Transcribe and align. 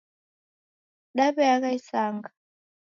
Daweagha 1.15 1.69
isanga 1.79 2.29